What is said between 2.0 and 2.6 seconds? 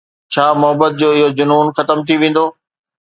ٿي ويندو؟